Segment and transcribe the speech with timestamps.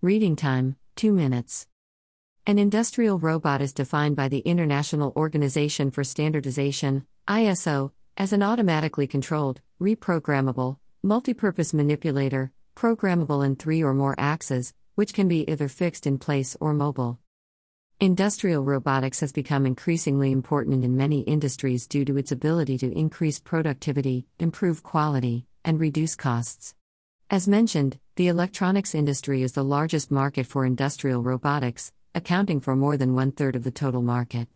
[0.00, 1.66] Reading time 2 minutes.
[2.46, 9.08] An industrial robot is defined by the International Organization for Standardization, ISO, as an automatically
[9.08, 16.06] controlled, reprogrammable, multipurpose manipulator, programmable in three or more axes, which can be either fixed
[16.06, 17.18] in place or mobile.
[17.98, 23.40] Industrial robotics has become increasingly important in many industries due to its ability to increase
[23.40, 26.76] productivity, improve quality, and reduce costs.
[27.30, 32.96] As mentioned, the electronics industry is the largest market for industrial robotics, accounting for more
[32.96, 34.48] than one third of the total market.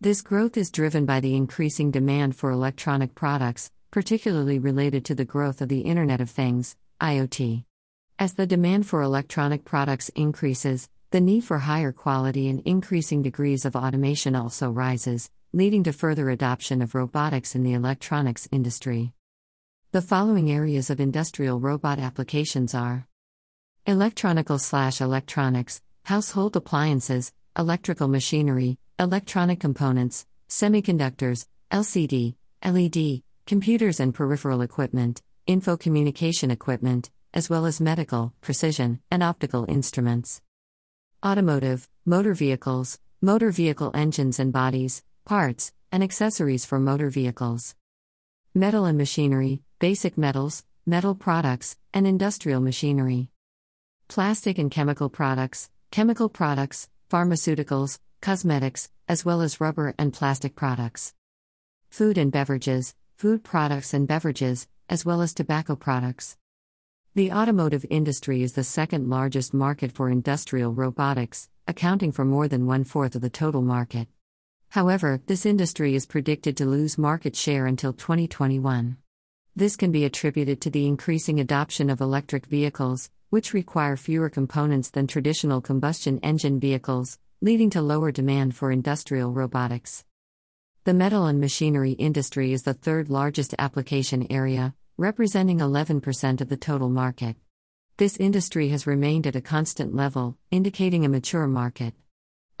[0.00, 5.24] This growth is driven by the increasing demand for electronic products, particularly related to the
[5.24, 7.62] growth of the Internet of Things, IoT.
[8.18, 13.64] As the demand for electronic products increases, the need for higher quality and increasing degrees
[13.64, 19.12] of automation also rises, leading to further adoption of robotics in the electronics industry.
[19.96, 23.06] The following areas of industrial robot applications are
[23.86, 34.60] electronical slash electronics, household appliances, electrical machinery, electronic components, semiconductors, LCD, LED, computers and peripheral
[34.60, 40.42] equipment, info communication equipment, as well as medical, precision, and optical instruments.
[41.24, 47.74] Automotive, motor vehicles, motor vehicle engines and bodies, parts, and accessories for motor vehicles.
[48.54, 53.28] Metal and machinery, basic metals, metal products, and industrial machinery.
[54.08, 61.12] Plastic and chemical products, chemical products, pharmaceuticals, cosmetics, as well as rubber and plastic products.
[61.90, 66.38] Food and beverages, food products and beverages, as well as tobacco products.
[67.14, 72.66] The automotive industry is the second largest market for industrial robotics, accounting for more than
[72.66, 74.08] one fourth of the total market.
[74.70, 78.96] However, this industry is predicted to lose market share until 2021.
[79.58, 84.90] This can be attributed to the increasing adoption of electric vehicles, which require fewer components
[84.90, 90.04] than traditional combustion engine vehicles, leading to lower demand for industrial robotics.
[90.84, 96.58] The metal and machinery industry is the third largest application area, representing 11% of the
[96.58, 97.36] total market.
[97.96, 101.94] This industry has remained at a constant level, indicating a mature market.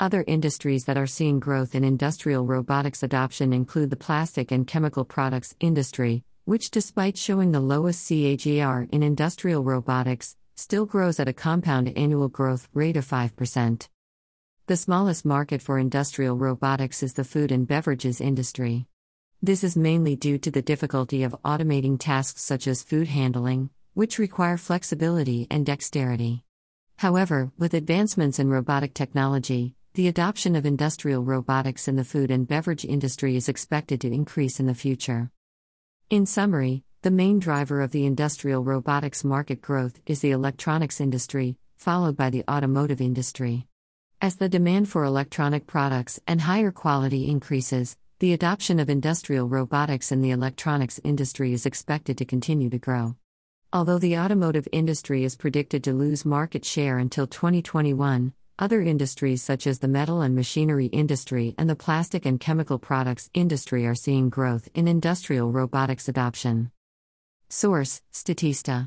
[0.00, 5.04] Other industries that are seeing growth in industrial robotics adoption include the plastic and chemical
[5.04, 11.32] products industry, which, despite showing the lowest CAGR in industrial robotics, still grows at a
[11.32, 13.88] compound annual growth rate of 5%.
[14.68, 18.86] The smallest market for industrial robotics is the food and beverages industry.
[19.42, 24.18] This is mainly due to the difficulty of automating tasks such as food handling, which
[24.18, 26.44] require flexibility and dexterity.
[26.96, 32.46] However, with advancements in robotic technology, the adoption of industrial robotics in the food and
[32.46, 35.32] beverage industry is expected to increase in the future.
[36.08, 41.56] In summary, the main driver of the industrial robotics market growth is the electronics industry,
[41.74, 43.66] followed by the automotive industry.
[44.20, 50.12] As the demand for electronic products and higher quality increases, the adoption of industrial robotics
[50.12, 53.16] in the electronics industry is expected to continue to grow.
[53.72, 59.66] Although the automotive industry is predicted to lose market share until 2021, other industries such
[59.66, 64.28] as the metal and machinery industry and the plastic and chemical products industry are seeing
[64.28, 66.70] growth in industrial robotics adoption.
[67.48, 68.84] Source Statista